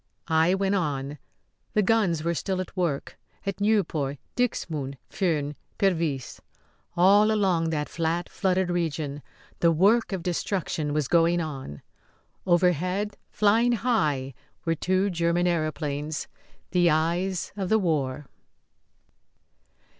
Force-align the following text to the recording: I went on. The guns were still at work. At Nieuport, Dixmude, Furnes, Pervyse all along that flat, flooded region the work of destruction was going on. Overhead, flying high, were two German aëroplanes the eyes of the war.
I 0.29 0.55
went 0.55 0.73
on. 0.73 1.19
The 1.75 1.83
guns 1.83 2.23
were 2.23 2.33
still 2.33 2.59
at 2.59 2.75
work. 2.75 3.19
At 3.45 3.61
Nieuport, 3.61 4.17
Dixmude, 4.35 4.97
Furnes, 5.11 5.53
Pervyse 5.77 6.41
all 6.97 7.31
along 7.31 7.69
that 7.69 7.87
flat, 7.87 8.27
flooded 8.27 8.71
region 8.71 9.21
the 9.59 9.71
work 9.71 10.11
of 10.11 10.23
destruction 10.23 10.91
was 10.91 11.07
going 11.07 11.39
on. 11.39 11.83
Overhead, 12.47 13.15
flying 13.29 13.73
high, 13.73 14.33
were 14.65 14.73
two 14.73 15.11
German 15.11 15.45
aëroplanes 15.45 16.25
the 16.71 16.89
eyes 16.89 17.51
of 17.55 17.69
the 17.69 17.77
war. 17.77 18.25